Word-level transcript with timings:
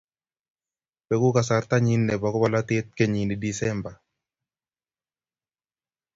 beku 1.07 1.29
kasartanyin 1.35 2.01
nebo 2.09 2.27
bolatet 2.41 2.85
kenyini 2.97 3.35
disemba. 3.43 3.91